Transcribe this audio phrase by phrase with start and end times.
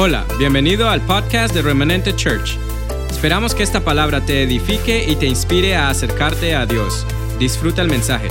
[0.00, 2.56] Hola, bienvenido al podcast de Remanente Church.
[3.10, 7.04] Esperamos que esta palabra te edifique y te inspire a acercarte a Dios.
[7.40, 8.28] Disfruta el mensaje.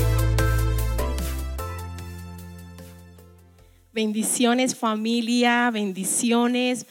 [3.91, 6.88] Bendiciones familia, bendiciones.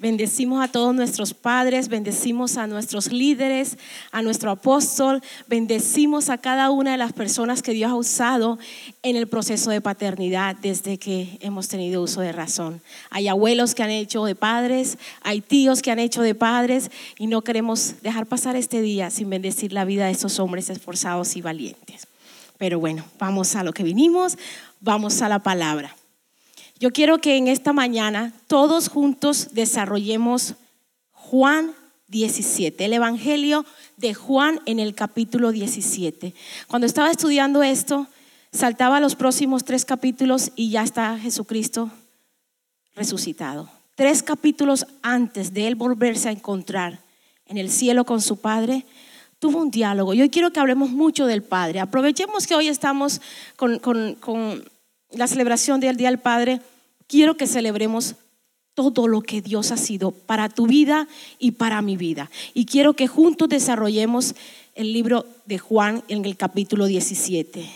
[0.00, 3.78] Bendecimos a todos nuestros padres, bendecimos a nuestros líderes,
[4.12, 8.60] a nuestro apóstol, bendecimos a cada una de las personas que Dios ha usado
[9.02, 12.80] en el proceso de paternidad desde que hemos tenido uso de razón.
[13.10, 17.26] Hay abuelos que han hecho de padres, hay tíos que han hecho de padres y
[17.26, 21.42] no queremos dejar pasar este día sin bendecir la vida de esos hombres esforzados y
[21.42, 22.06] valientes.
[22.56, 24.38] Pero bueno, vamos a lo que vinimos,
[24.80, 25.96] vamos a la palabra.
[26.80, 30.54] Yo quiero que en esta mañana todos juntos desarrollemos
[31.10, 31.72] Juan
[32.06, 36.34] 17, el Evangelio de Juan en el capítulo 17.
[36.68, 38.06] Cuando estaba estudiando esto,
[38.52, 41.90] saltaba los próximos tres capítulos y ya está Jesucristo
[42.94, 43.68] resucitado.
[43.96, 47.00] Tres capítulos antes de él volverse a encontrar
[47.46, 48.86] en el cielo con su Padre,
[49.40, 50.14] tuvo un diálogo.
[50.14, 51.80] Yo quiero que hablemos mucho del Padre.
[51.80, 53.20] Aprovechemos que hoy estamos
[53.56, 54.64] con, con, con
[55.10, 56.60] la celebración del Día del Padre,
[57.08, 58.14] quiero que celebremos
[58.74, 61.08] todo lo que Dios ha sido para tu vida
[61.40, 62.30] y para mi vida.
[62.54, 64.36] Y quiero que juntos desarrollemos
[64.76, 67.68] el libro de Juan en el capítulo 17.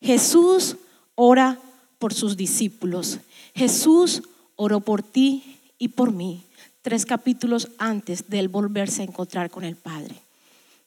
[0.00, 0.76] Jesús
[1.14, 1.58] ora
[1.98, 3.18] por sus discípulos.
[3.54, 4.22] Jesús
[4.54, 6.42] oró por ti y por mí,
[6.80, 10.14] tres capítulos antes de él volverse a encontrar con el Padre.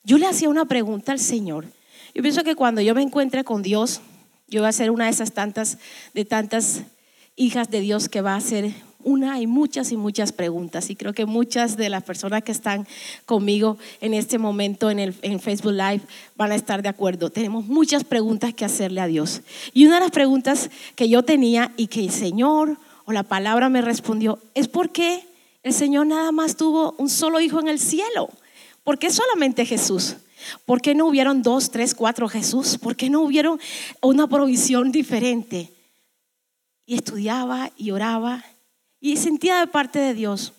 [0.04, 1.66] Yo le hacía una pregunta al Señor.
[2.16, 4.02] Yo pienso que cuando yo me encuentre con Dios,
[4.48, 5.78] yo voy a ser una de esas tantas,
[6.16, 6.82] de tantas
[7.40, 10.90] hijas de Dios que va a hacer una y muchas y muchas preguntas.
[10.90, 12.86] Y creo que muchas de las personas que están
[13.26, 16.02] conmigo en este momento en, el, en Facebook Live
[16.36, 17.30] van a estar de acuerdo.
[17.30, 19.42] Tenemos muchas preguntas que hacerle a Dios.
[19.74, 23.70] Y una de las preguntas que yo tenía y que el Señor o la palabra
[23.70, 25.24] me respondió es por qué
[25.64, 28.30] el Señor nada más tuvo un solo hijo en el cielo.
[28.84, 30.18] ¿Por qué solamente Jesús?
[30.66, 32.78] ¿Por qué no hubieron dos, tres, cuatro Jesús?
[32.78, 33.60] ¿Por qué no hubieron
[34.02, 35.72] una provisión diferente?
[36.90, 38.44] Y estudiaba y oraba
[39.00, 40.54] y sentía de parte de Dios,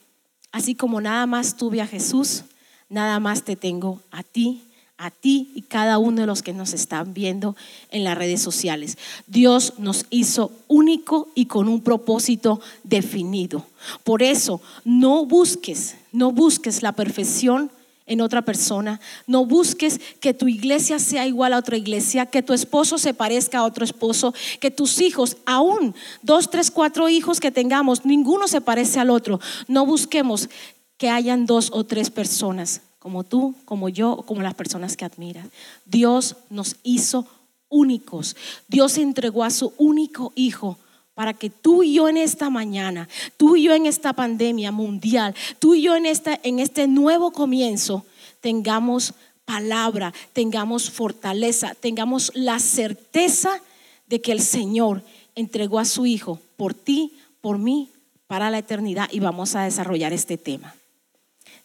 [0.52, 2.44] así como nada más tuve a Jesús,
[2.88, 4.62] nada más te tengo a ti,
[4.96, 7.56] a ti y cada uno de los que nos están viendo
[7.90, 8.96] en las redes sociales.
[9.26, 13.66] Dios nos hizo único y con un propósito definido.
[14.04, 17.72] Por eso, no busques, no busques la perfección
[18.06, 19.00] en otra persona.
[19.26, 23.58] No busques que tu iglesia sea igual a otra iglesia, que tu esposo se parezca
[23.58, 28.60] a otro esposo, que tus hijos, aún dos, tres, cuatro hijos que tengamos, ninguno se
[28.60, 29.40] parece al otro.
[29.68, 30.48] No busquemos
[30.96, 35.46] que hayan dos o tres personas como tú, como yo, como las personas que admiras.
[35.86, 37.26] Dios nos hizo
[37.70, 38.36] únicos.
[38.68, 40.78] Dios entregó a su único hijo
[41.20, 45.34] para que tú y yo en esta mañana, tú y yo en esta pandemia mundial,
[45.58, 48.06] tú y yo en, esta, en este nuevo comienzo,
[48.40, 49.12] tengamos
[49.44, 53.60] palabra, tengamos fortaleza, tengamos la certeza
[54.06, 55.02] de que el Señor
[55.34, 57.90] entregó a su Hijo por ti, por mí,
[58.26, 60.74] para la eternidad y vamos a desarrollar este tema.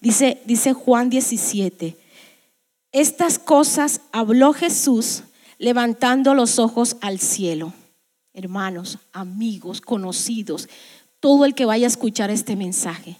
[0.01, 1.95] Dice, dice Juan 17,
[2.91, 5.23] estas cosas habló Jesús
[5.59, 7.71] levantando los ojos al cielo
[8.35, 10.69] hermanos, amigos, conocidos,
[11.19, 13.17] todo el que vaya a escuchar este mensaje,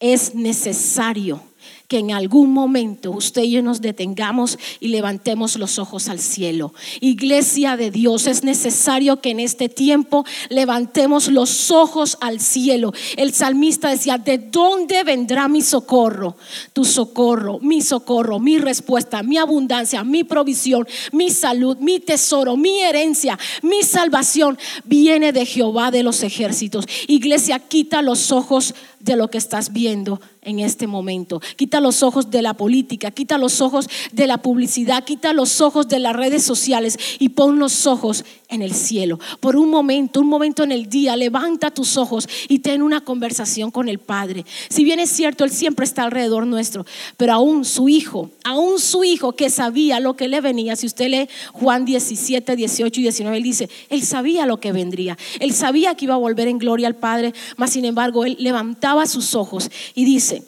[0.00, 1.42] es necesario
[1.92, 6.72] que en algún momento usted y yo nos detengamos y levantemos los ojos al cielo.
[7.02, 12.94] Iglesia de Dios, es necesario que en este tiempo levantemos los ojos al cielo.
[13.18, 16.38] El salmista decía, ¿de dónde vendrá mi socorro?
[16.72, 22.80] Tu socorro, mi socorro, mi respuesta, mi abundancia, mi provisión, mi salud, mi tesoro, mi
[22.80, 26.86] herencia, mi salvación viene de Jehová de los ejércitos.
[27.06, 31.40] Iglesia, quita los ojos de lo que estás viendo en este momento.
[31.56, 35.88] Quita los ojos de la política, quita los ojos de la publicidad, quita los ojos
[35.88, 39.18] de las redes sociales y pon los ojos en el cielo.
[39.40, 43.70] Por un momento, un momento en el día, levanta tus ojos y ten una conversación
[43.70, 44.44] con el Padre.
[44.68, 46.84] Si bien es cierto, Él siempre está alrededor nuestro,
[47.16, 51.08] pero aún su Hijo, aún su Hijo que sabía lo que le venía, si usted
[51.08, 55.94] lee Juan 17, 18 y 19, Él dice, Él sabía lo que vendría, Él sabía
[55.94, 59.70] que iba a volver en gloria al Padre, mas sin embargo, Él levantaba sus ojos
[59.94, 60.42] y dice,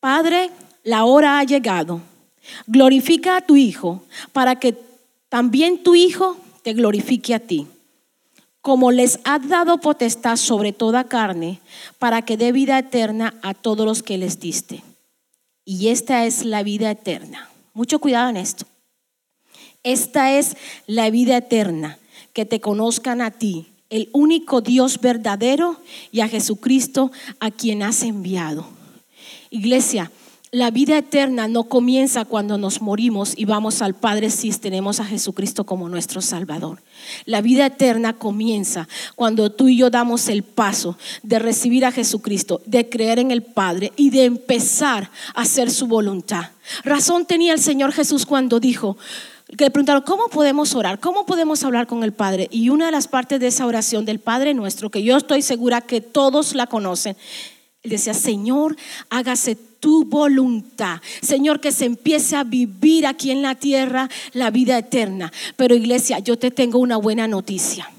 [0.00, 0.50] Padre,
[0.82, 2.00] la hora ha llegado.
[2.66, 4.02] Glorifica a tu Hijo
[4.32, 4.76] para que
[5.28, 7.66] también tu Hijo te glorifique a ti.
[8.62, 11.60] Como les ha dado potestad sobre toda carne,
[11.98, 14.82] para que dé vida eterna a todos los que les diste.
[15.64, 17.50] Y esta es la vida eterna.
[17.74, 18.66] Mucho cuidado en esto.
[19.82, 20.56] Esta es
[20.86, 21.98] la vida eterna,
[22.32, 25.80] que te conozcan a ti, el único Dios verdadero
[26.12, 28.79] y a Jesucristo a quien has enviado.
[29.50, 30.12] Iglesia,
[30.52, 35.04] la vida eterna no comienza cuando nos morimos y vamos al Padre si tenemos a
[35.04, 36.82] Jesucristo como nuestro Salvador.
[37.24, 42.62] La vida eterna comienza cuando tú y yo damos el paso de recibir a Jesucristo,
[42.66, 46.50] de creer en el Padre y de empezar a hacer su voluntad.
[46.84, 48.96] Razón tenía el Señor Jesús cuando dijo,
[49.56, 51.00] que preguntaron, ¿cómo podemos orar?
[51.00, 52.48] ¿Cómo podemos hablar con el Padre?
[52.52, 55.80] Y una de las partes de esa oración del Padre nuestro, que yo estoy segura
[55.80, 57.16] que todos la conocen,
[57.82, 58.76] él decía, Señor,
[59.08, 61.00] hágase tu voluntad.
[61.22, 65.32] Señor, que se empiece a vivir aquí en la tierra la vida eterna.
[65.56, 67.90] Pero iglesia, yo te tengo una buena noticia.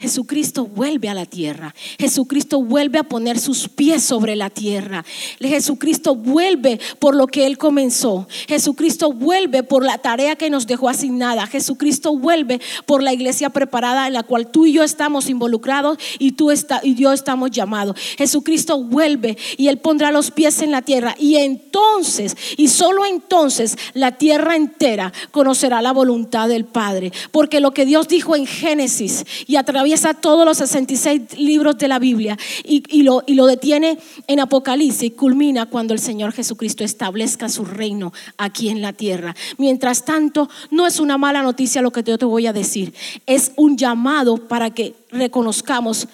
[0.00, 1.74] Jesucristo vuelve a la tierra.
[1.98, 5.04] Jesucristo vuelve a poner sus pies sobre la tierra.
[5.38, 8.26] Jesucristo vuelve por lo que Él comenzó.
[8.48, 11.46] Jesucristo vuelve por la tarea que nos dejó asignada.
[11.46, 16.32] Jesucristo vuelve por la iglesia preparada en la cual tú y yo estamos involucrados y
[16.32, 17.94] tú está, y yo estamos llamados.
[18.16, 21.14] Jesucristo vuelve y Él pondrá los pies en la tierra.
[21.18, 27.12] Y entonces, y solo entonces, la tierra entera conocerá la voluntad del Padre.
[27.32, 31.76] Porque lo que Dios dijo en Génesis y a través a todos los 66 libros
[31.78, 33.98] de la Biblia y, lo, y detiene
[34.28, 39.34] en Apocalipsis, culmina cuando el Señor Jesucristo establezca su reino aquí en la tierra.
[39.58, 42.94] Mientras tanto, no es una mala noticia lo que yo te voy a decir,
[43.26, 46.06] es un llamado para que reconozcamos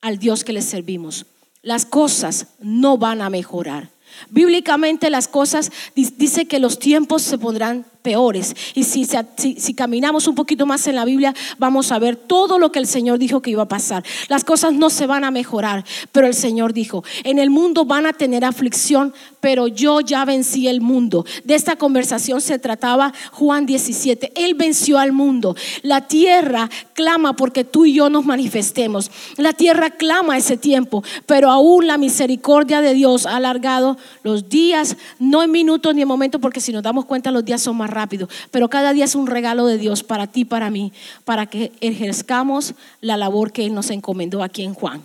[0.00, 1.26] al Dios que le servimos.
[1.62, 3.90] Las cosas no van a mejorar.
[4.30, 8.54] Bíblicamente las cosas dice que los tiempos se pondrán peores.
[8.74, 12.78] Y si, caminamos un poquito más en la Biblia, vamos a ver todo lo que
[12.78, 14.04] el Señor dijo que iba a pasar.
[14.28, 18.06] Las cosas no se van a mejorar, pero el Señor dijo, en el mundo van
[18.06, 21.24] a tener aflicción, pero yo ya vencí el mundo.
[21.44, 24.32] De esta conversación se trataba Juan 17.
[24.34, 25.56] Él venció al mundo.
[25.82, 29.10] La tierra clama porque tú y yo nos manifestemos.
[29.36, 34.96] La tierra clama ese tiempo, pero aún la misericordia de Dios ha alargado los días,
[35.18, 37.87] no en minutos ni en momentos, porque si nos damos cuenta los días son más
[37.88, 40.92] rápido, pero cada día es un regalo de Dios para ti, para mí,
[41.24, 45.02] para que ejerzcamos la labor que Él nos encomendó aquí en Juan.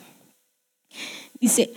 [1.40, 1.74] Dice,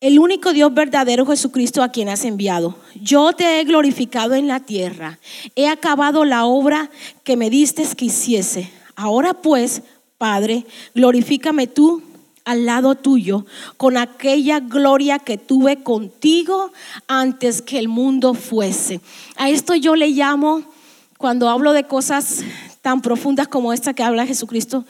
[0.00, 2.76] el único Dios verdadero Jesucristo a quien has enviado.
[3.00, 5.18] Yo te he glorificado en la tierra.
[5.56, 6.90] He acabado la obra
[7.22, 8.70] que me diste que hiciese.
[8.96, 9.82] Ahora pues,
[10.18, 12.02] Padre, glorifícame tú
[12.44, 13.46] al lado tuyo
[13.76, 16.72] con aquella gloria que tuve contigo
[17.08, 19.00] antes que el mundo fuese.
[19.36, 20.62] A esto yo le llamo,
[21.18, 22.44] cuando hablo de cosas
[22.82, 24.84] tan profundas como esta que habla Jesucristo,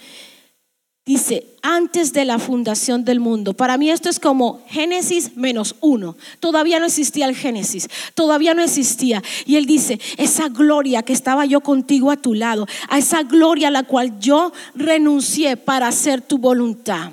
[1.06, 3.54] dice, antes de la fundación del mundo.
[3.54, 6.16] Para mí esto es como Génesis menos uno.
[6.40, 9.22] Todavía no existía el Génesis, todavía no existía.
[9.46, 13.68] Y él dice, esa gloria que estaba yo contigo a tu lado, a esa gloria
[13.68, 17.12] a la cual yo renuncié para hacer tu voluntad.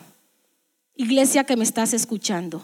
[1.01, 2.63] Iglesia que me estás escuchando,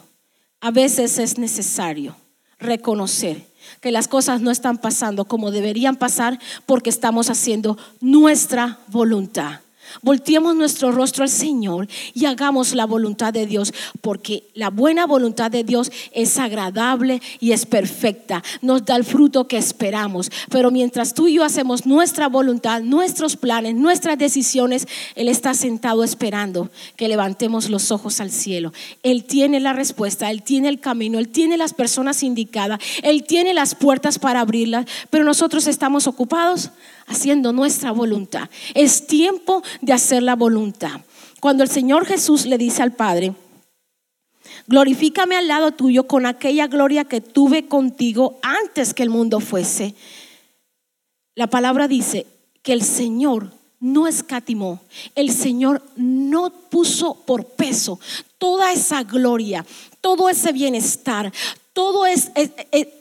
[0.60, 2.14] a veces es necesario
[2.60, 3.44] reconocer
[3.80, 9.58] que las cosas no están pasando como deberían pasar porque estamos haciendo nuestra voluntad.
[10.02, 15.50] Volteemos nuestro rostro al Señor y hagamos la voluntad de Dios, porque la buena voluntad
[15.50, 20.30] de Dios es agradable y es perfecta, nos da el fruto que esperamos.
[20.50, 26.04] Pero mientras tú y yo hacemos nuestra voluntad, nuestros planes, nuestras decisiones, Él está sentado
[26.04, 28.72] esperando que levantemos los ojos al cielo.
[29.02, 33.54] Él tiene la respuesta, Él tiene el camino, Él tiene las personas indicadas, Él tiene
[33.54, 36.70] las puertas para abrirlas, pero nosotros estamos ocupados
[37.08, 38.48] haciendo nuestra voluntad.
[38.74, 41.00] Es tiempo de hacer la voluntad.
[41.40, 43.34] Cuando el Señor Jesús le dice al Padre,
[44.66, 49.94] glorifícame al lado tuyo con aquella gloria que tuve contigo antes que el mundo fuese.
[51.34, 52.26] La palabra dice
[52.62, 54.80] que el Señor no escatimó,
[55.14, 58.00] el Señor no puso por peso
[58.38, 59.64] toda esa gloria,
[60.00, 61.32] todo ese bienestar,
[61.78, 62.32] todo es,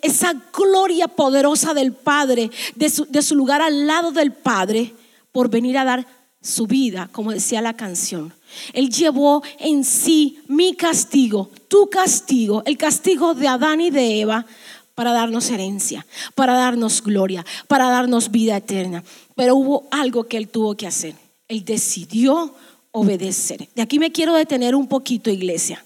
[0.03, 4.93] esa gloria poderosa del Padre, de su, de su lugar al lado del Padre,
[5.31, 6.05] por venir a dar
[6.43, 8.36] su vida, como decía la canción.
[8.74, 14.46] Él llevó en sí mi castigo, tu castigo, el castigo de Adán y de Eva,
[14.93, 16.05] para darnos herencia,
[16.36, 19.03] para darnos gloria, para darnos vida eterna.
[19.34, 21.15] Pero hubo algo que él tuvo que hacer.
[21.48, 22.53] Él decidió
[22.91, 23.69] obedecer.
[23.74, 25.84] De aquí me quiero detener un poquito, iglesia.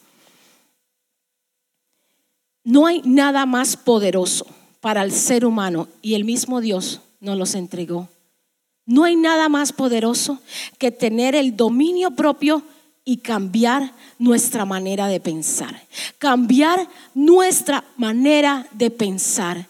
[2.63, 4.45] No hay nada más poderoso
[4.79, 8.09] para el ser humano y el mismo Dios nos los entregó.
[8.85, 10.39] No hay nada más poderoso
[10.77, 12.63] que tener el dominio propio
[13.03, 15.81] y cambiar nuestra manera de pensar.
[16.17, 19.67] Cambiar nuestra manera de pensar.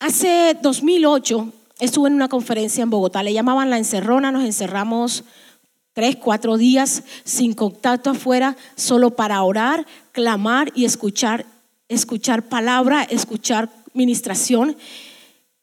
[0.00, 5.24] Hace 2008 estuve en una conferencia en Bogotá, le llamaban la encerrona, nos encerramos
[5.96, 11.46] tres, cuatro días sin contacto afuera, solo para orar, clamar y escuchar,
[11.88, 14.76] escuchar palabra, escuchar ministración.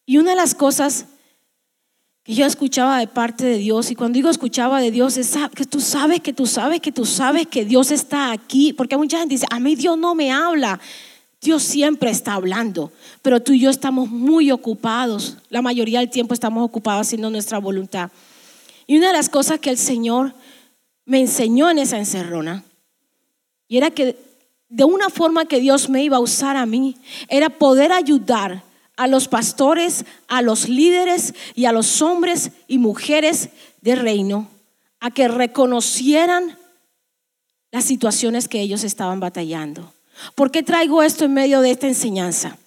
[0.08, 1.06] Y una de las cosas
[2.24, 5.66] que yo escuchaba de parte de Dios, y cuando digo escuchaba de Dios, es que
[5.66, 9.36] tú sabes, que tú sabes, que tú sabes que Dios está aquí, porque mucha gente
[9.36, 10.80] dice, a mí Dios no me habla.
[11.42, 15.38] Dios siempre está hablando, pero tú y yo estamos muy ocupados.
[15.52, 18.10] La mayoría del tiempo estamos ocupados haciendo nuestra voluntad.
[18.88, 20.34] Y una de las cosas que el Señor
[21.06, 22.64] me enseñó en esa encerrona,
[23.68, 24.18] y era que
[24.70, 26.98] de una forma que Dios me iba a usar a mí,
[27.28, 28.64] era poder ayudar
[28.96, 33.50] a los pastores, a los líderes y a los hombres y mujeres
[33.82, 34.48] del reino
[35.00, 36.58] a que reconocieran
[37.72, 39.94] las situaciones que ellos estaban batallando.
[40.34, 42.58] ¿Por qué traigo esto en medio de esta enseñanza?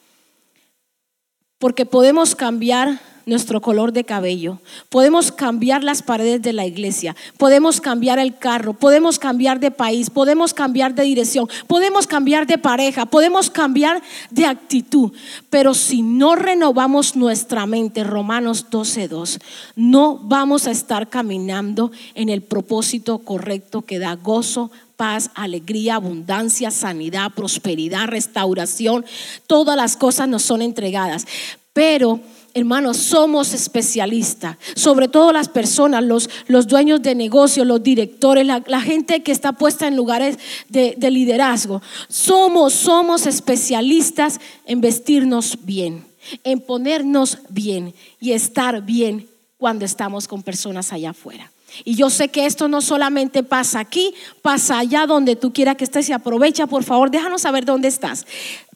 [1.58, 7.80] Porque podemos cambiar nuestro color de cabello, podemos cambiar las paredes de la iglesia, podemos
[7.80, 13.04] cambiar el carro, podemos cambiar de país, podemos cambiar de dirección, podemos cambiar de pareja,
[13.06, 15.10] podemos cambiar de actitud,
[15.50, 19.40] pero si no renovamos nuestra mente, Romanos 12.2,
[19.74, 26.70] no vamos a estar caminando en el propósito correcto que da gozo, paz, alegría, abundancia,
[26.70, 29.04] sanidad, prosperidad, restauración.
[29.48, 31.26] Todas las cosas nos son entregadas.
[31.72, 32.20] Pero
[32.56, 38.80] hermanos, somos especialistas, sobre todo las personas, los, los dueños de negocios, los directores, la,
[38.80, 40.38] gente que está puesta en lugares
[40.70, 41.82] de, de liderazgo.
[42.08, 46.06] Somos, somos especialistas en vestirnos bien,
[46.44, 51.50] en ponernos bien y estar bien cuando estamos con personas allá afuera.
[51.84, 55.84] Y yo sé que esto no solamente pasa aquí, pasa allá donde tú quieras que
[55.84, 58.26] estés y aprovecha, por favor, déjanos saber dónde estás.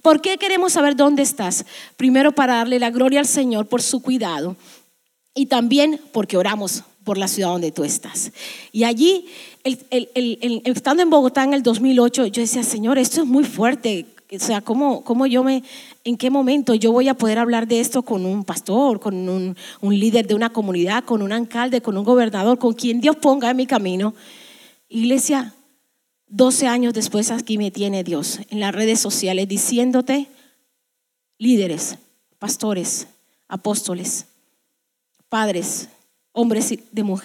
[0.02, 1.64] ¿Por qué queremos saber dónde estás?
[1.96, 4.56] Primero para darle la gloria al Señor por su cuidado
[5.34, 8.32] y también porque oramos por la ciudad donde tú estás.
[8.72, 9.26] Y allí,
[9.64, 14.06] estando en Bogotá en el 2008, yo decía, Señor, esto es muy fuerte.
[14.32, 15.64] O sea, ¿cómo, ¿cómo, yo me,
[16.04, 19.56] en qué momento yo voy a poder hablar de esto con un pastor, con un,
[19.80, 23.50] un líder de una comunidad, con un alcalde, con un gobernador, con quien Dios ponga
[23.50, 24.14] en mi camino?
[24.88, 25.52] Iglesia,
[26.28, 30.28] 12 años después aquí me tiene Dios en las redes sociales diciéndote,
[31.38, 31.96] líderes,
[32.38, 33.08] pastores,
[33.48, 34.26] apóstoles,
[35.28, 35.88] padres,
[36.32, 36.72] hombres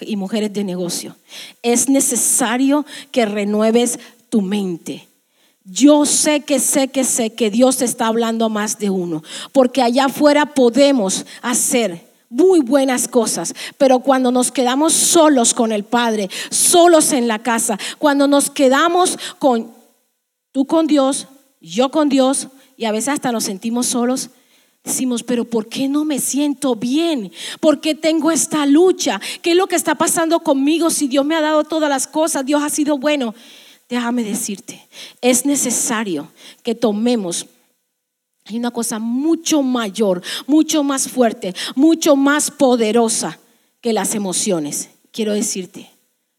[0.00, 1.16] y mujeres de negocio,
[1.62, 5.06] es necesario que renueves tu mente.
[5.68, 9.82] Yo sé que sé que sé que Dios está hablando a más de uno, porque
[9.82, 16.30] allá afuera podemos hacer muy buenas cosas, pero cuando nos quedamos solos con el Padre,
[16.50, 19.72] solos en la casa, cuando nos quedamos con
[20.52, 21.26] tú con Dios,
[21.60, 22.46] yo con Dios,
[22.76, 24.30] y a veces hasta nos sentimos solos,
[24.84, 27.32] decimos, pero ¿por qué no me siento bien?
[27.58, 29.20] ¿Por qué tengo esta lucha?
[29.42, 32.46] ¿Qué es lo que está pasando conmigo si Dios me ha dado todas las cosas?
[32.46, 33.34] Dios ha sido bueno.
[33.88, 34.86] Déjame decirte,
[35.20, 36.28] es necesario
[36.62, 37.46] que tomemos
[38.48, 43.40] hay una cosa mucho mayor, mucho más fuerte, mucho más poderosa
[43.80, 44.88] que las emociones.
[45.10, 45.90] Quiero decirte,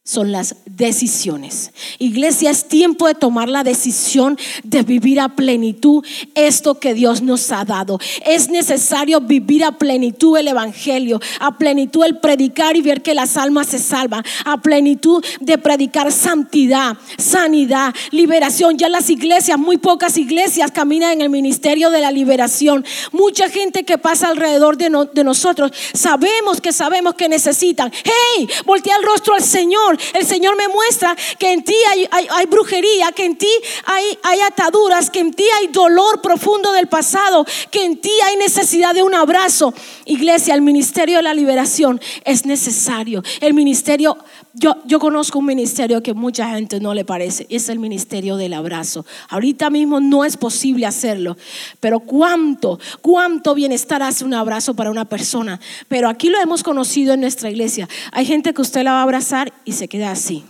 [0.07, 1.73] son las decisiones.
[1.99, 6.01] Iglesia, es tiempo de tomar la decisión de vivir a plenitud
[6.33, 7.99] esto que Dios nos ha dado.
[8.25, 13.35] Es necesario vivir a plenitud el Evangelio, a plenitud el predicar y ver que las
[13.35, 18.77] almas se salvan, a plenitud de predicar santidad, sanidad, liberación.
[18.77, 22.85] Ya las iglesias, muy pocas iglesias caminan en el ministerio de la liberación.
[23.11, 27.91] Mucha gente que pasa alrededor de, de nosotros, sabemos que sabemos que necesitan.
[28.05, 31.75] Hey, voltea el rostro al Señor el Señor me muestra que en ti
[32.11, 33.49] hay, brujería, que en ti
[33.85, 38.93] hay, ataduras, que en ti hay dolor profundo del pasado, que en ti hay necesidad
[38.93, 39.73] de un abrazo.
[40.05, 43.23] Iglesia, el ministerio de la liberación es necesario.
[43.41, 44.17] El ministerio,
[44.59, 49.05] yo, conozco un ministerio que mucha gente no le parece, es el ministerio del abrazo.
[49.29, 51.37] Ahorita mismo no es posible hacerlo,
[51.79, 55.59] pero cuánto, cuánto bienestar hace un abrazo para una persona.
[55.87, 57.87] Pero aquí lo hemos conocido en nuestra iglesia.
[58.11, 60.43] Hay gente que usted la va a abrazar y se queda así.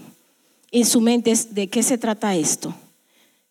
[0.71, 2.73] En su mente es, ¿de qué se trata esto?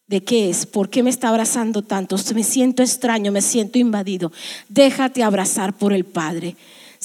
[0.07, 0.67] ¿De qué es?
[0.67, 2.17] ¿Por qué me está abrazando tanto?
[2.35, 4.33] Me siento extraño, me siento invadido.
[4.69, 6.57] Déjate abrazar por el Padre.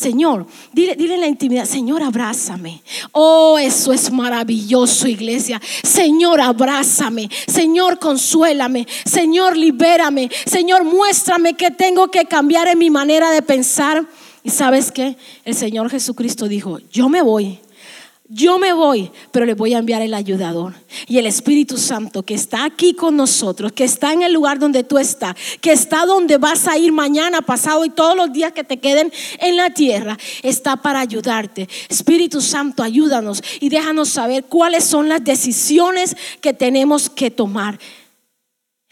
[0.01, 2.81] Señor, dile, dile en la intimidad, Señor, abrázame.
[3.11, 5.61] Oh, eso es maravilloso, iglesia.
[5.83, 7.29] Señor, abrázame.
[7.45, 8.87] Señor, consuélame.
[9.05, 10.31] Señor, libérame.
[10.47, 14.03] Señor, muéstrame que tengo que cambiar en mi manera de pensar.
[14.43, 15.17] Y sabes qué?
[15.45, 17.59] El Señor Jesucristo dijo, yo me voy
[18.33, 20.73] yo me voy, pero le voy a enviar el ayudador.
[21.07, 24.85] Y el Espíritu Santo que está aquí con nosotros, que está en el lugar donde
[24.85, 28.63] tú estás, que está donde vas a ir mañana, pasado y todos los días que
[28.63, 31.67] te queden en la tierra, está para ayudarte.
[31.89, 37.79] Espíritu Santo, ayúdanos y déjanos saber cuáles son las decisiones que tenemos que tomar.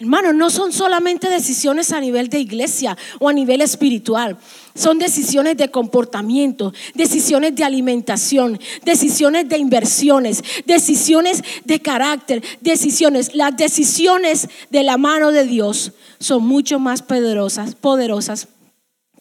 [0.01, 4.37] Hermano, no son solamente decisiones a nivel de iglesia o a nivel espiritual.
[4.73, 13.35] Son decisiones de comportamiento, decisiones de alimentación, decisiones de inversiones, decisiones de carácter, decisiones.
[13.35, 18.47] Las decisiones de la mano de Dios son mucho más poderosas, poderosas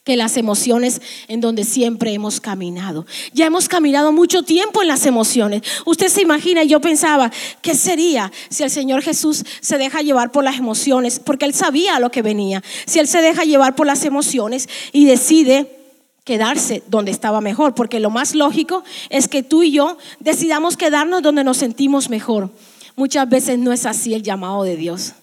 [0.09, 3.05] que las emociones en donde siempre hemos caminado.
[3.31, 5.61] Ya hemos caminado mucho tiempo en las emociones.
[5.85, 10.43] Usted se imagina, yo pensaba, ¿qué sería si el Señor Jesús se deja llevar por
[10.43, 11.19] las emociones?
[11.19, 12.63] Porque Él sabía lo que venía.
[12.87, 15.77] Si Él se deja llevar por las emociones y decide
[16.23, 21.21] quedarse donde estaba mejor, porque lo más lógico es que tú y yo decidamos quedarnos
[21.21, 22.49] donde nos sentimos mejor.
[22.95, 25.13] Muchas veces no es así el llamado de Dios.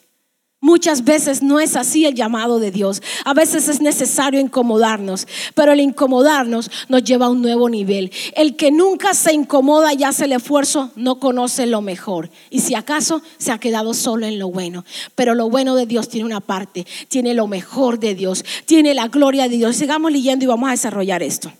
[0.66, 3.00] Muchas veces no es así el llamado de Dios.
[3.24, 8.10] A veces es necesario incomodarnos, pero el incomodarnos nos lleva a un nuevo nivel.
[8.34, 12.30] El que nunca se incomoda y hace el esfuerzo no conoce lo mejor.
[12.50, 14.84] Y si acaso se ha quedado solo en lo bueno.
[15.14, 19.06] Pero lo bueno de Dios tiene una parte, tiene lo mejor de Dios, tiene la
[19.06, 19.76] gloria de Dios.
[19.76, 21.52] Sigamos leyendo y vamos a desarrollar esto.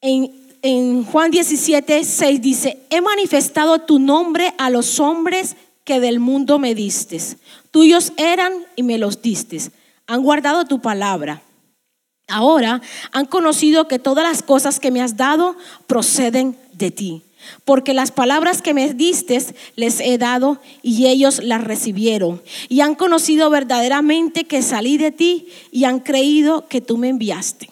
[0.00, 5.54] En, en Juan 17, 6 dice, he manifestado tu nombre a los hombres
[5.86, 7.18] que del mundo me diste.
[7.70, 9.58] Tuyos eran y me los diste.
[10.08, 11.42] Han guardado tu palabra.
[12.26, 17.22] Ahora han conocido que todas las cosas que me has dado proceden de ti.
[17.64, 19.40] Porque las palabras que me diste
[19.76, 22.42] les he dado y ellos las recibieron.
[22.68, 27.70] Y han conocido verdaderamente que salí de ti y han creído que tú me enviaste.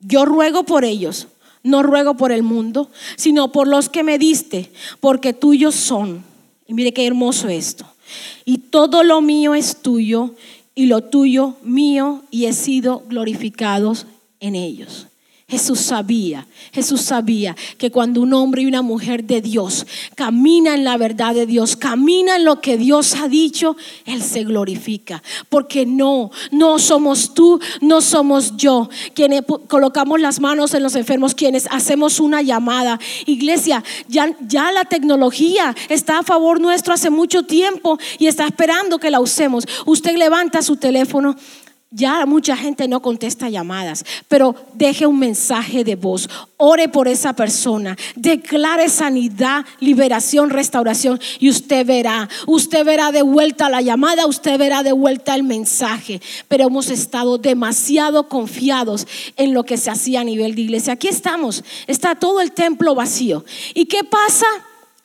[0.00, 1.28] Yo ruego por ellos,
[1.62, 6.24] no ruego por el mundo, sino por los que me diste, porque tuyos son
[6.66, 7.86] y mire qué hermoso esto.
[8.44, 10.34] Y todo lo mío es tuyo
[10.74, 14.06] y lo tuyo mío y he sido glorificados
[14.40, 15.06] en ellos.
[15.54, 20.82] Jesús sabía, Jesús sabía que cuando un hombre y una mujer de Dios camina en
[20.82, 25.22] la verdad de Dios, camina en lo que Dios ha dicho, Él se glorifica.
[25.48, 31.36] Porque no, no somos tú, no somos yo, quienes colocamos las manos en los enfermos,
[31.36, 32.98] quienes hacemos una llamada.
[33.24, 38.98] Iglesia, ya, ya la tecnología está a favor nuestro hace mucho tiempo y está esperando
[38.98, 39.68] que la usemos.
[39.86, 41.36] Usted levanta su teléfono
[41.94, 46.28] ya mucha gente no contesta llamadas, pero deje un mensaje de voz.
[46.56, 47.96] Ore por esa persona.
[48.16, 51.20] Declare sanidad, liberación, restauración.
[51.38, 56.20] Y usted verá, usted verá de vuelta la llamada, usted verá de vuelta el mensaje.
[56.48, 60.94] Pero hemos estado demasiado confiados en lo que se hacía a nivel de iglesia.
[60.94, 63.44] Aquí estamos, está todo el templo vacío.
[63.72, 64.46] ¿Y qué pasa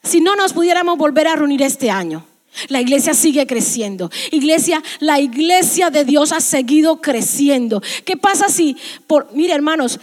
[0.01, 2.25] si no nos pudiéramos volver a reunir este año?
[2.67, 4.09] La iglesia sigue creciendo.
[4.31, 7.81] Iglesia, la iglesia de Dios ha seguido creciendo.
[8.05, 9.99] ¿Qué pasa si, por, mire hermanos,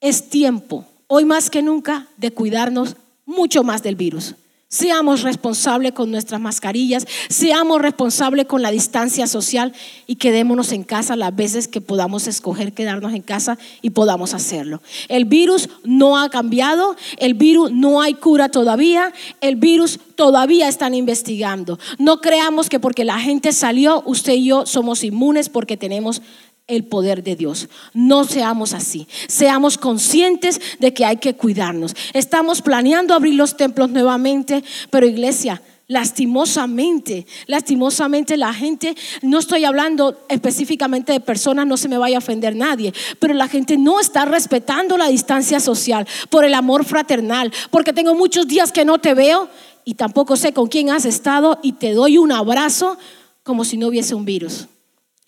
[0.00, 4.34] es tiempo, hoy más que nunca, de cuidarnos mucho más del virus?
[4.76, 9.72] Seamos responsables con nuestras mascarillas, seamos responsables con la distancia social
[10.06, 14.82] y quedémonos en casa las veces que podamos escoger quedarnos en casa y podamos hacerlo.
[15.08, 20.92] El virus no ha cambiado, el virus no hay cura todavía, el virus todavía están
[20.92, 21.78] investigando.
[21.96, 26.20] No creamos que porque la gente salió, usted y yo somos inmunes porque tenemos
[26.66, 27.68] el poder de Dios.
[27.94, 29.06] No seamos así.
[29.28, 31.94] Seamos conscientes de que hay que cuidarnos.
[32.12, 40.18] Estamos planeando abrir los templos nuevamente, pero iglesia, lastimosamente, lastimosamente la gente, no estoy hablando
[40.28, 44.24] específicamente de personas, no se me vaya a ofender nadie, pero la gente no está
[44.24, 49.14] respetando la distancia social por el amor fraternal, porque tengo muchos días que no te
[49.14, 49.48] veo
[49.84, 52.98] y tampoco sé con quién has estado y te doy un abrazo
[53.44, 54.66] como si no hubiese un virus.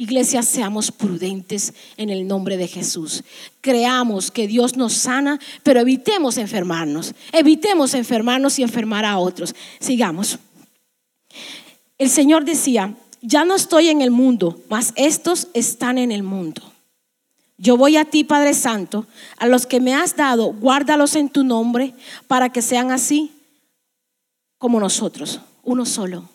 [0.01, 3.25] Iglesia, seamos prudentes en el nombre de Jesús.
[3.61, 7.15] Creamos que Dios nos sana, pero evitemos enfermarnos.
[7.33, 9.57] Evitemos enfermarnos y enfermar a otros.
[9.81, 10.39] Sigamos.
[11.99, 16.63] El Señor decía, ya no estoy en el mundo, mas estos están en el mundo.
[17.57, 19.05] Yo voy a ti, Padre Santo,
[19.37, 21.93] a los que me has dado, guárdalos en tu nombre,
[22.29, 23.33] para que sean así
[24.59, 26.29] como nosotros, uno solo,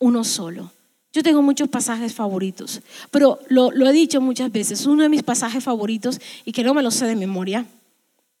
[0.00, 0.72] uno solo.
[1.14, 2.80] Yo tengo muchos pasajes favoritos,
[3.12, 6.82] pero lo, he dicho muchas veces, uno de mis pasajes favoritos, y que no me
[6.82, 7.66] lo sé de memoria,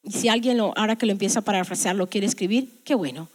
[0.02, 3.28] y si alguien lo, ahora que lo empieza a parafrasear lo quiere escribir, qué bueno.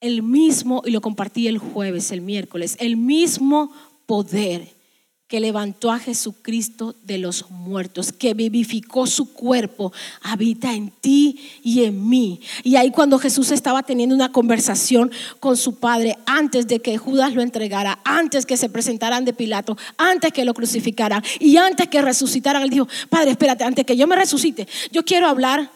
[0.00, 3.72] El mismo, y lo compartí el jueves, el miércoles, el mismo
[4.06, 4.68] poder
[5.32, 9.90] que levantó a Jesucristo de los muertos, que vivificó su cuerpo,
[10.20, 12.42] habita en ti y en mí.
[12.62, 17.32] Y ahí cuando Jesús estaba teniendo una conversación con su padre, antes de que Judas
[17.32, 22.02] lo entregara, antes que se presentaran de Pilato, antes que lo crucificaran y antes que
[22.02, 25.70] resucitaran, él dijo, Padre, espérate, antes que yo me resucite, yo quiero hablar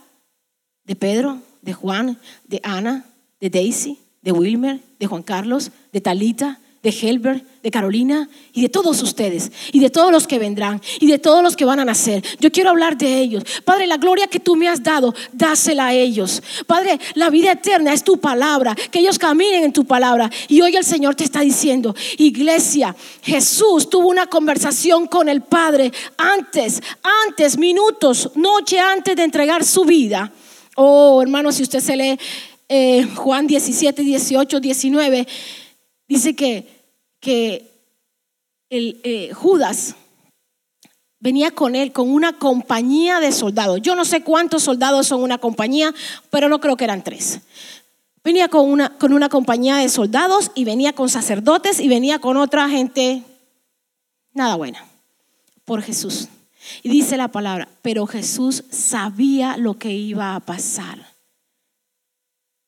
[0.84, 3.06] de Pedro, de Juan, de Ana,
[3.40, 8.68] de Daisy, de Wilmer, de Juan Carlos, de Talita, de Helbert, de Carolina y de
[8.68, 11.84] todos ustedes y de todos los que vendrán y de todos los que van a
[11.84, 12.22] nacer.
[12.38, 13.42] Yo quiero hablar de ellos.
[13.64, 16.40] Padre, la gloria que tú me has dado, dásela a ellos.
[16.68, 20.30] Padre, la vida eterna es tu palabra, que ellos caminen en tu palabra.
[20.46, 25.90] Y hoy el Señor te está diciendo, iglesia, Jesús tuvo una conversación con el Padre
[26.16, 26.80] antes,
[27.26, 30.32] antes, minutos, noche antes de entregar su vida.
[30.76, 32.16] Oh, hermano, si usted se lee
[32.68, 35.26] eh, Juan 17, 18, 19,
[36.06, 36.75] dice que
[37.26, 37.72] que
[38.70, 39.96] el, eh, Judas
[41.18, 43.82] venía con él, con una compañía de soldados.
[43.82, 45.92] Yo no sé cuántos soldados son una compañía,
[46.30, 47.40] pero no creo que eran tres.
[48.22, 52.36] Venía con una, con una compañía de soldados y venía con sacerdotes y venía con
[52.36, 53.24] otra gente,
[54.32, 54.84] nada buena,
[55.64, 56.28] por Jesús.
[56.84, 61.12] Y dice la palabra, pero Jesús sabía lo que iba a pasar.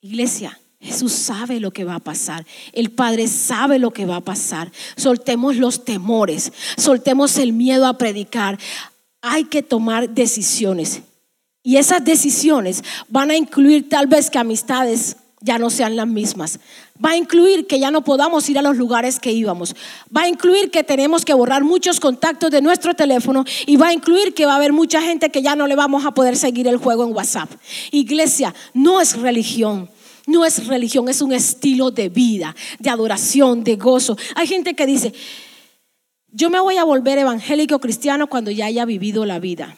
[0.00, 2.46] Iglesia, Jesús sabe lo que va a pasar.
[2.72, 4.70] El Padre sabe lo que va a pasar.
[4.96, 8.58] Soltemos los temores, soltemos el miedo a predicar.
[9.20, 11.02] Hay que tomar decisiones.
[11.64, 16.60] Y esas decisiones van a incluir tal vez que amistades ya no sean las mismas.
[17.04, 19.74] Va a incluir que ya no podamos ir a los lugares que íbamos.
[20.16, 23.92] Va a incluir que tenemos que borrar muchos contactos de nuestro teléfono y va a
[23.92, 26.66] incluir que va a haber mucha gente que ya no le vamos a poder seguir
[26.68, 27.50] el juego en WhatsApp.
[27.90, 29.90] Iglesia, no es religión
[30.28, 34.16] no es religión, es un estilo de vida, de adoración, de gozo.
[34.36, 35.14] Hay gente que dice,
[36.30, 39.76] yo me voy a volver evangélico cristiano cuando ya haya vivido la vida.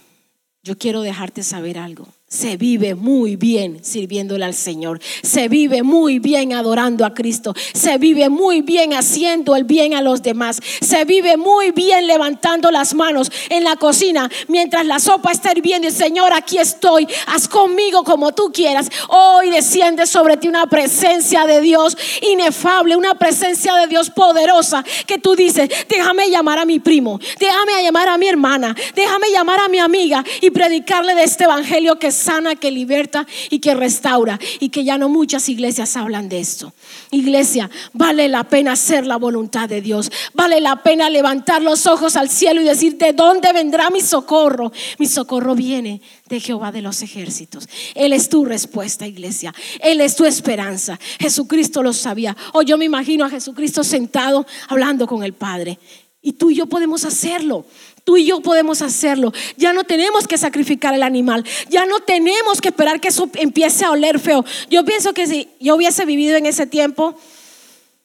[0.63, 2.09] Yo quiero dejarte saber algo.
[2.33, 5.01] Se vive muy bien sirviéndole al Señor.
[5.21, 7.55] Se vive muy bien adorando a Cristo.
[7.75, 10.61] Se vive muy bien haciendo el bien a los demás.
[10.81, 15.89] Se vive muy bien levantando las manos en la cocina mientras la sopa está hirviendo.
[15.89, 17.09] Y Señor, aquí estoy.
[17.27, 18.91] Haz conmigo como tú quieras.
[19.09, 25.19] Hoy desciende sobre ti una presencia de Dios inefable, una presencia de Dios poderosa que
[25.19, 29.69] tú dices, déjame llamar a mi primo, déjame llamar a mi hermana, déjame llamar a
[29.69, 34.39] mi amiga y predicarle de este evangelio que sana, que liberta y que restaura.
[34.61, 36.73] Y que ya no muchas iglesias hablan de esto.
[37.11, 40.13] Iglesia, vale la pena hacer la voluntad de Dios.
[40.35, 44.73] Vale la pena levantar los ojos al cielo y decir, ¿de dónde vendrá mi socorro?
[44.99, 47.69] Mi socorro viene de Jehová de los ejércitos.
[47.95, 49.53] Él es tu respuesta, iglesia.
[49.81, 50.99] Él es tu esperanza.
[51.19, 52.37] Jesucristo lo sabía.
[52.53, 55.79] O yo me imagino a Jesucristo sentado hablando con el Padre.
[56.23, 57.65] Y tú y yo podemos hacerlo.
[58.05, 59.33] Tú y yo podemos hacerlo.
[59.57, 61.45] Ya no tenemos que sacrificar el animal.
[61.69, 64.45] Ya no tenemos que esperar que eso empiece a oler feo.
[64.71, 67.17] Yo pienso que si yo hubiese vivido en ese tiempo,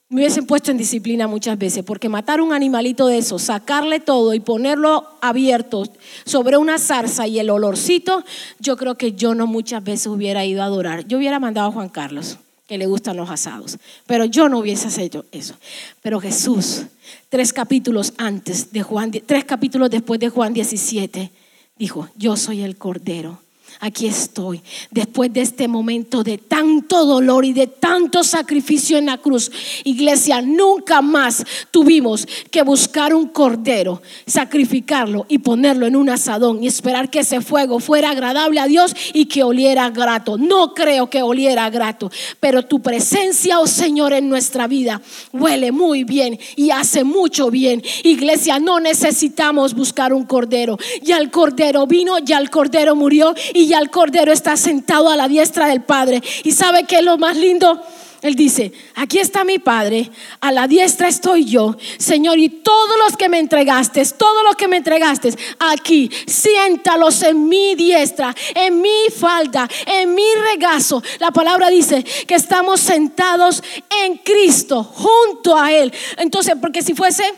[0.08, 4.36] me hubiesen puesto en disciplina muchas veces, porque matar un animalito de eso, sacarle todo
[4.36, 5.84] y ponerlo abierto
[6.26, 8.24] sobre una zarza y el olorcito,
[8.60, 11.08] yo creo que yo no muchas veces hubiera ido a adorar.
[11.08, 15.04] Yo hubiera mandado a Juan Carlos, que le gustan los asados, pero yo no hubiese
[15.04, 15.56] hecho eso.
[16.02, 16.84] Pero Jesús
[17.30, 21.32] tres capítulos antes de Juan, tres capítulos después de Juan 17,
[21.78, 23.45] dijo, yo soy el Cordero
[23.80, 24.62] aquí estoy,
[24.92, 29.52] después de este momento de tanto dolor y de tanto sacrificio en la cruz.
[29.84, 36.68] Iglesia, nunca más tuvimos que buscar un cordero, sacrificarlo y ponerlo en un asadón y
[36.68, 40.38] esperar que ese fuego fuera agradable a Dios y que oliera grato.
[40.38, 45.02] No creo que oliera grato, pero tu presencia, oh Señor, en nuestra vida
[45.34, 47.82] huele muy bien y hace mucho bien.
[48.04, 50.78] Iglesia, no necesitamos buscar un cordero.
[51.02, 55.16] Ya el cordero vino, ya el cordero murió y y al Cordero está sentado a
[55.16, 56.22] la diestra del Padre.
[56.44, 57.82] ¿Y sabe qué es lo más lindo?
[58.22, 63.16] Él dice, aquí está mi Padre, a la diestra estoy yo, Señor, y todos los
[63.18, 69.10] que me entregaste, todos los que me entregaste, aquí, siéntalos en mi diestra, en mi
[69.16, 71.04] falda, en mi regazo.
[71.20, 73.62] La palabra dice que estamos sentados
[74.04, 75.94] en Cristo, junto a Él.
[76.18, 77.32] Entonces, porque si fuese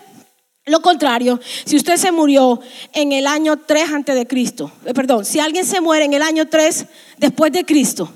[0.68, 2.60] lo contrario, si usted se murió
[2.94, 6.22] en el año 3 antes de Cristo, eh, perdón, si alguien se muere en el
[6.22, 6.86] año 3
[7.18, 8.12] después de Cristo,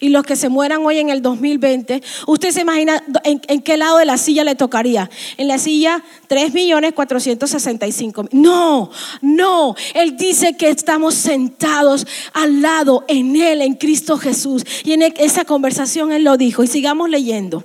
[0.00, 3.98] y los que se mueran hoy en el 2020, usted se imagina en, qué lado
[3.98, 5.10] de la silla le tocaría.
[5.36, 8.28] En la silla 3.465.000.
[8.32, 8.90] No,
[9.20, 9.74] no.
[9.94, 14.64] Él dice que estamos sentados al lado en Él, en Cristo Jesús.
[14.84, 16.62] Y en esa conversación Él lo dijo.
[16.62, 17.64] Y sigamos leyendo.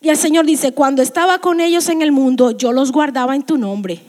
[0.00, 3.42] Y el Señor dice, cuando estaba con ellos en el mundo, yo los guardaba en
[3.42, 4.00] tu nombre.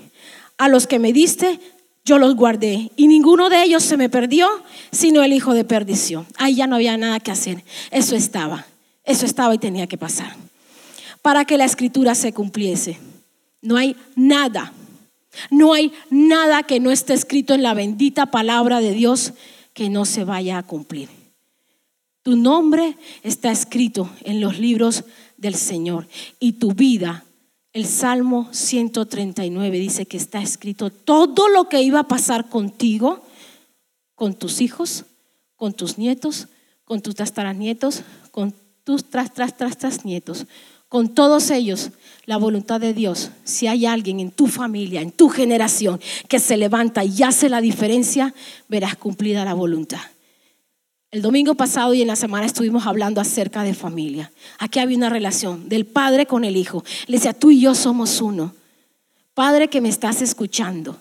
[0.58, 1.58] a los que me diste,
[2.04, 2.92] yo los guardé.
[2.96, 4.50] Y ninguno de ellos se me perdió,
[4.92, 6.26] sino el hijo de perdición.
[6.38, 7.64] Ahí ya no había nada que hacer.
[7.92, 8.66] Eso estaba.
[9.06, 10.36] Eso estaba y tenía que pasar.
[11.22, 13.00] Para que la escritura se cumpliese.
[13.62, 14.74] No hay nada.
[15.52, 19.34] No hay nada que no esté escrito en la bendita palabra de Dios
[19.74, 21.10] que no se vaya a cumplir.
[22.24, 25.06] Tu nombre está escrito en los libros
[25.40, 26.08] del Señor
[26.40, 27.24] y tu vida
[27.72, 33.24] el Salmo 139 dice que está escrito todo lo que iba a pasar contigo,
[34.16, 35.06] con tus hijos,
[35.56, 36.48] con tus nietos,
[36.84, 40.48] con tus tataranietos, con tus tras, tras, tras, tras nietos,
[40.88, 41.92] con todos ellos,
[42.26, 43.30] la voluntad de Dios.
[43.44, 47.62] Si hay alguien en tu familia, en tu generación, que se levanta y hace la
[47.62, 48.34] diferencia,
[48.68, 50.02] verás cumplida la voluntad.
[51.12, 54.32] El domingo pasado y en la semana estuvimos hablando acerca de familia.
[54.60, 56.84] Aquí había una relación del padre con el hijo.
[57.08, 58.54] Le decía, tú y yo somos uno.
[59.34, 60.98] Padre que me estás escuchando.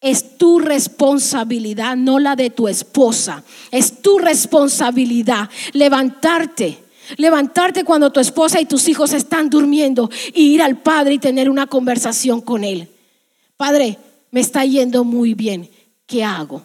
[0.00, 3.42] Es tu responsabilidad, no la de tu esposa.
[3.72, 6.78] Es tu responsabilidad levantarte.
[7.16, 11.50] Levantarte cuando tu esposa y tus hijos están durmiendo y ir al Padre y tener
[11.50, 12.88] una conversación con Él.
[13.56, 13.98] Padre,
[14.30, 15.68] me está yendo muy bien.
[16.06, 16.62] ¿Qué hago?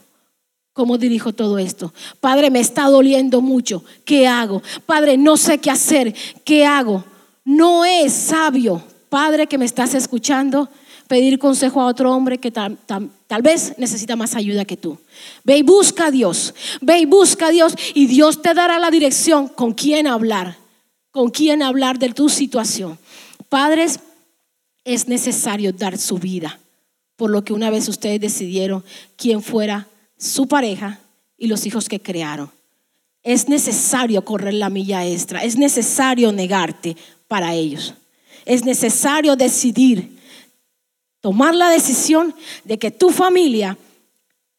[0.78, 1.92] ¿Cómo dirijo todo esto?
[2.20, 3.84] Padre, me está doliendo mucho.
[4.06, 4.62] ¿Qué hago?
[4.86, 6.13] Padre, no sé qué hacer.
[6.46, 7.04] ¿Qué hago?
[7.44, 10.70] No es sabio, Padre, que me estás escuchando,
[11.08, 12.78] pedir consejo a otro hombre que tal,
[13.42, 15.00] vez necesita más ayuda que tú.
[15.44, 16.54] Ve y busca a Dios.
[16.80, 20.58] Ve y busca a Dios y Dios te dará la dirección con quién hablar,
[21.10, 23.00] con quién hablar de tu situación.
[23.50, 24.00] Padres,
[24.86, 26.60] es necesario dar su vida
[27.16, 28.84] por lo que una vez ustedes decidieron
[29.16, 29.88] quién fuera
[30.18, 31.00] su pareja
[31.38, 32.52] y los hijos que crearon.
[33.24, 36.96] Es necesario correr la milla extra, es necesario negarte
[37.28, 37.94] para ellos.
[38.46, 40.18] Es necesario decidir,
[41.20, 43.78] tomar la decisión de que tu familia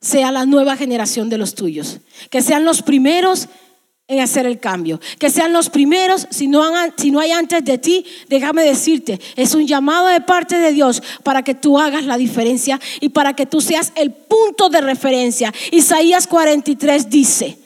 [0.01, 3.49] sea la nueva generación de los tuyos, que sean los primeros
[4.09, 5.01] en hacer el cambio.
[5.19, 6.65] Que sean los primeros, si no,
[6.97, 11.03] si no hay antes de ti, déjame decirte, es un llamado de parte de Dios
[11.23, 15.53] para que tú hagas la diferencia y para que tú seas el punto de referencia.
[15.71, 17.59] Isaías 43 dice,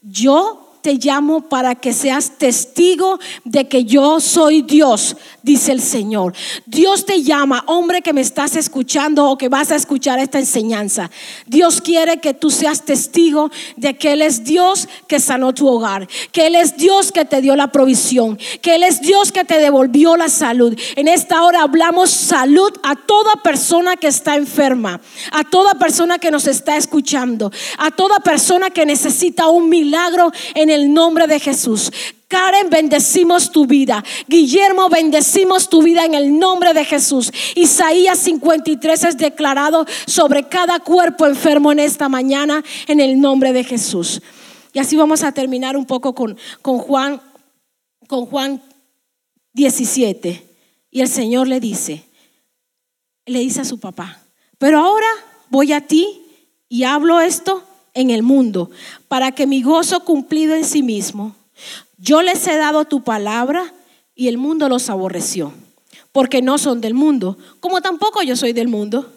[0.00, 6.34] yo te llamo para que seas testigo de que yo soy Dios, dice el Señor.
[6.66, 11.10] Dios te llama, hombre que me estás escuchando o que vas a escuchar esta enseñanza.
[11.46, 16.08] Dios quiere que tú seas testigo de que Él es Dios que sanó tu hogar,
[16.32, 19.58] que Él es Dios que te dio la provisión, que Él es Dios que te
[19.58, 20.78] devolvió la salud.
[20.96, 25.00] En esta hora hablamos salud a toda persona que está enferma,
[25.32, 30.67] a toda persona que nos está escuchando, a toda persona que necesita un milagro en
[30.70, 31.90] el nombre de Jesús.
[32.28, 34.04] Karen, bendecimos tu vida.
[34.26, 37.32] Guillermo, bendecimos tu vida en el nombre de Jesús.
[37.54, 43.64] Isaías 53 es declarado sobre cada cuerpo enfermo en esta mañana en el nombre de
[43.64, 44.20] Jesús.
[44.74, 47.20] Y así vamos a terminar un poco con, con Juan,
[48.06, 48.62] con Juan
[49.54, 50.44] 17.
[50.90, 52.04] Y el Señor le dice,
[53.24, 54.22] le dice a su papá,
[54.58, 55.08] pero ahora
[55.48, 56.22] voy a ti
[56.68, 57.64] y hablo esto
[57.98, 58.70] en el mundo,
[59.08, 61.34] para que mi gozo cumplido en sí mismo
[61.98, 63.74] yo les he dado tu palabra
[64.14, 65.52] y el mundo los aborreció,
[66.12, 69.12] porque no son del mundo, como tampoco yo soy del mundo.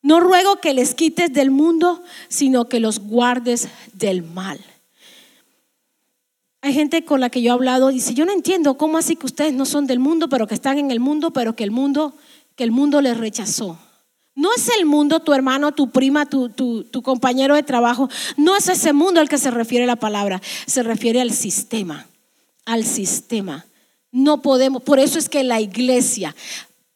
[0.00, 4.58] No ruego que les quites del mundo, sino que los guardes del mal.
[6.62, 9.16] Hay gente con la que yo he hablado y dice, yo no entiendo cómo así
[9.16, 11.70] que ustedes no son del mundo, pero que están en el mundo, pero que el
[11.70, 12.14] mundo,
[12.56, 13.78] que el mundo les rechazó.
[14.34, 18.08] No es el mundo, tu hermano, tu prima, tu, tu, compañero de trabajo.
[18.36, 20.40] No es ese mundo al que se refiere la palabra.
[20.66, 22.06] Se refiere al sistema.
[22.64, 23.66] Al sistema.
[24.10, 24.82] No podemos.
[24.82, 26.34] Por eso es que la iglesia.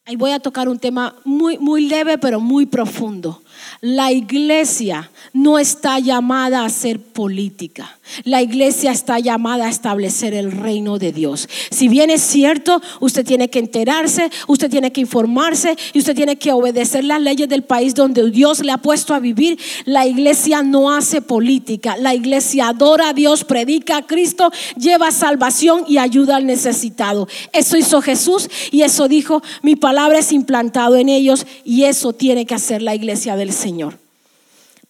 [0.06, 3.42] Ahí voy a tocar un tema muy, muy leve, pero muy profundo.
[3.80, 7.98] La iglesia no está llamada a ser política.
[8.24, 11.48] La iglesia está llamada a establecer el reino de Dios.
[11.70, 16.36] Si bien es cierto, usted tiene que enterarse, usted tiene que informarse y usted tiene
[16.36, 19.58] que obedecer las leyes del país donde Dios le ha puesto a vivir.
[19.84, 21.96] La iglesia no hace política.
[21.96, 27.28] La iglesia adora a Dios, predica a Cristo, lleva salvación y ayuda al necesitado.
[27.52, 32.46] Eso hizo Jesús y eso dijo, mi palabra es implantado en ellos y eso tiene
[32.46, 33.98] que hacer la iglesia del Señor.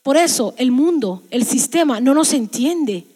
[0.03, 3.07] Por eso el mundo, el sistema no nos entiende.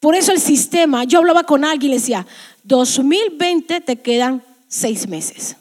[0.00, 2.26] Por eso el sistema, yo hablaba con alguien y le decía,
[2.64, 5.56] 2020 te quedan seis meses.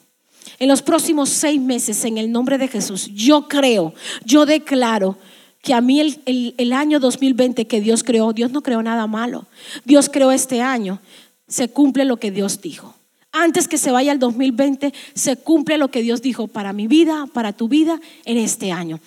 [0.60, 5.18] En los próximos seis meses, en el nombre de Jesús, yo creo, yo declaro
[5.62, 9.46] que a mí el, año 2020 que Dios creó, Dios no creó nada malo.
[9.86, 11.00] Dios creó este año,
[11.48, 12.96] se cumple lo que Dios dijo.
[13.32, 17.28] Antes que se vaya el 2020, se cumple lo que Dios dijo para mi vida,
[17.32, 19.00] para tu vida en este año.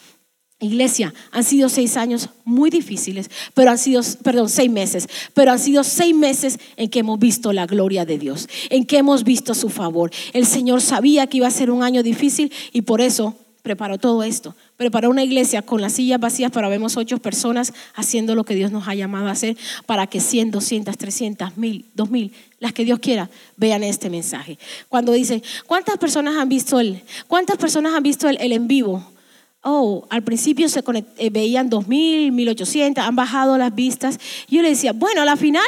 [0.61, 5.59] Iglesia, han sido seis años muy difíciles, pero han sido, perdón, seis meses, pero han
[5.59, 9.55] sido seis meses en que hemos visto la gloria de Dios, en que hemos visto
[9.55, 10.11] su favor.
[10.33, 14.23] El Señor sabía que iba a ser un año difícil y por eso preparó todo
[14.23, 14.55] esto.
[14.77, 18.71] Preparó una iglesia con las sillas vacías para vemos ocho personas haciendo lo que Dios
[18.71, 22.99] nos ha llamado a hacer para que 100, 200, 300, 1000, 2000, las que Dios
[22.99, 24.59] quiera, vean este mensaje.
[24.91, 29.14] Cuando dicen, ¿cuántas personas han visto el, cuántas personas han visto el, en vivo?
[29.65, 30.85] Oh, al principio se
[31.17, 34.21] eh, veían 2000, 1800, han bajado las vistas.
[34.47, 35.65] Yo le decía, bueno, a la final,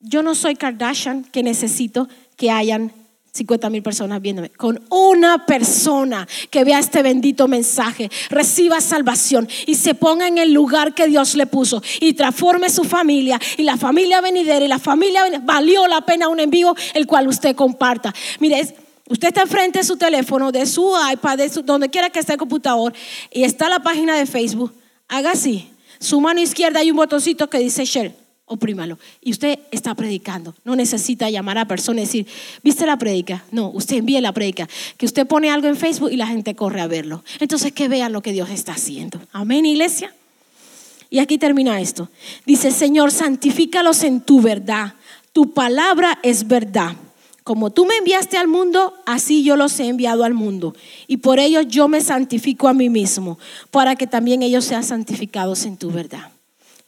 [0.00, 2.92] yo no soy Kardashian que necesito que hayan
[3.32, 9.76] 50 mil personas viéndome, con una persona que vea este bendito mensaje, reciba salvación y
[9.76, 13.76] se ponga en el lugar que Dios le puso y transforme su familia y la
[13.76, 18.12] familia venidera y la familia valió la pena un envío el cual usted comparta.
[18.40, 18.74] Mire,
[19.08, 22.38] usted está enfrente de su teléfono, de su iPad, de donde quiera que esté el
[22.38, 22.92] computador
[23.32, 24.72] y está la página de Facebook,
[25.08, 25.70] haga así.
[25.98, 28.14] Su mano izquierda hay un botoncito que dice share
[28.48, 28.98] oprímalo.
[29.22, 30.54] Y usted está predicando.
[30.64, 32.26] No necesita llamar a personas y decir,
[32.62, 33.44] ¿viste la predica?
[33.52, 34.68] No, usted envíe la predica.
[34.96, 37.22] Que usted pone algo en Facebook y la gente corre a verlo.
[37.38, 39.20] Entonces que vean lo que Dios está haciendo.
[39.32, 40.12] Amén, iglesia.
[41.10, 42.10] Y aquí termina esto.
[42.44, 44.94] Dice, Señor, santifícalos en tu verdad.
[45.32, 46.96] Tu palabra es verdad.
[47.48, 50.76] Como tú me enviaste al mundo, así yo los he enviado al mundo.
[51.06, 53.38] Y por ello yo me santifico a mí mismo,
[53.70, 56.30] para que también ellos sean santificados en tu verdad.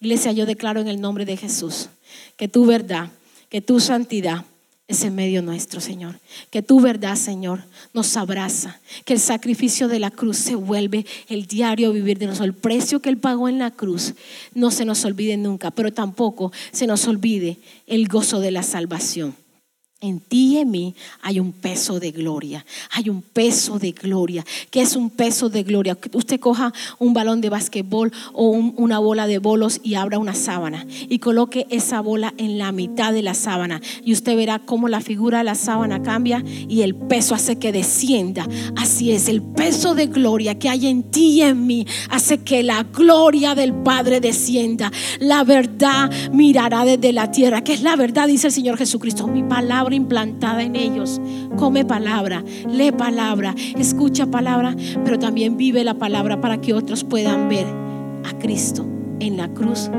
[0.03, 1.89] Iglesia, yo declaro en el nombre de Jesús
[2.37, 3.09] que tu verdad,
[3.49, 4.45] que tu santidad
[4.87, 6.21] es en medio nuestro, Señor.
[6.51, 8.81] Que tu verdad, Señor, nos abraza.
[9.07, 12.49] Que el sacrificio de la cruz se vuelve el diario vivir de nosotros.
[12.49, 14.13] El precio que Él pagó en la cruz
[14.53, 19.35] no se nos olvide nunca, pero tampoco se nos olvide el gozo de la salvación.
[20.03, 24.47] En ti y en mí hay un peso de gloria, hay un peso de gloria.
[24.71, 25.99] ¿Qué es un peso de gloria?
[26.15, 30.87] Usted coja un balón de basquetbol o una bola de bolos y abra una sábana
[30.89, 35.03] y coloque esa bola en la mitad de la sábana y usted verá cómo la
[35.03, 38.49] figura de la sábana cambia y el peso hace que descienda.
[38.77, 42.63] Así es, el peso de gloria que hay en ti y en mí hace que
[42.63, 44.91] la gloria del Padre descienda.
[45.19, 49.27] La verdad mirará desde la tierra, que es la verdad, dice el Señor Jesucristo.
[49.27, 51.21] Mi palabra implantada en ellos.
[51.57, 54.75] Come palabra, lee palabra, escucha palabra,
[55.05, 57.67] pero también vive la palabra para que otros puedan ver
[58.25, 58.87] a Cristo
[59.21, 59.91] en la cruz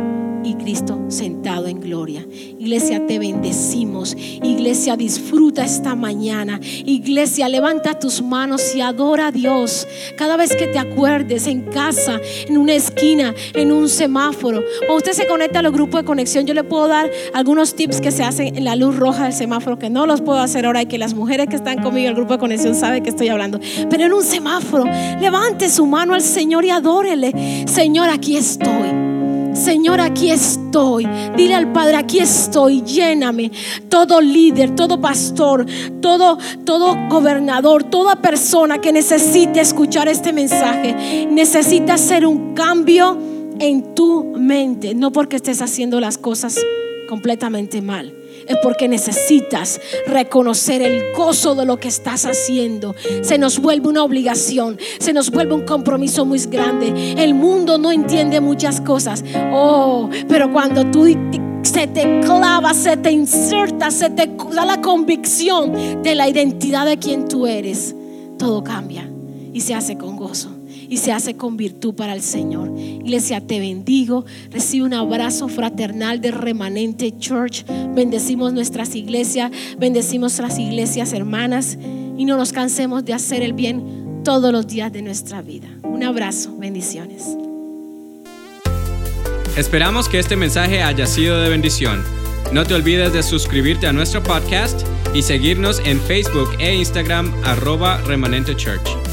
[0.43, 2.25] y Cristo sentado en gloria.
[2.31, 4.15] Iglesia, te bendecimos.
[4.15, 6.59] Iglesia, disfruta esta mañana.
[6.61, 9.87] Iglesia, levanta tus manos y adora a Dios.
[10.17, 15.13] Cada vez que te acuerdes en casa, en una esquina, en un semáforo, o usted
[15.13, 18.23] se conecta a los grupos de conexión, yo le puedo dar algunos tips que se
[18.23, 20.97] hacen en la luz roja del semáforo, que no los puedo hacer ahora y que
[20.97, 23.59] las mujeres que están conmigo en el grupo de conexión saben que estoy hablando.
[23.89, 24.85] Pero en un semáforo,
[25.19, 27.65] levante su mano al Señor y adórele.
[27.67, 29.10] Señor, aquí estoy.
[29.53, 31.07] Señor, aquí estoy.
[31.35, 33.51] Dile al Padre, aquí estoy, lléname.
[33.89, 35.65] Todo líder, todo pastor,
[36.01, 43.17] todo, todo gobernador, toda persona que necesite escuchar este mensaje, necesita hacer un cambio
[43.59, 46.59] en tu mente, no porque estés haciendo las cosas
[47.07, 48.20] completamente mal
[48.51, 52.95] es porque necesitas reconocer el gozo de lo que estás haciendo.
[53.21, 57.13] Se nos vuelve una obligación, se nos vuelve un compromiso muy grande.
[57.17, 59.23] El mundo no entiende muchas cosas.
[59.51, 61.05] Oh, pero cuando tú
[61.63, 66.97] se te clava, se te inserta, se te da la convicción de la identidad de
[66.97, 67.95] quien tú eres,
[68.37, 69.09] todo cambia
[69.53, 70.60] y se hace con gozo
[70.91, 72.77] y se hace con virtud para el Señor.
[72.77, 74.25] Iglesia, te bendigo.
[74.51, 77.63] Recibe un abrazo fraternal de Remanente Church.
[77.95, 81.77] Bendecimos nuestras iglesias, bendecimos las iglesias hermanas
[82.17, 85.69] y no nos cansemos de hacer el bien todos los días de nuestra vida.
[85.83, 87.37] Un abrazo, bendiciones.
[89.55, 92.03] Esperamos que este mensaje haya sido de bendición.
[92.51, 94.81] No te olvides de suscribirte a nuestro podcast
[95.15, 99.10] y seguirnos en Facebook e Instagram arroba remanente church.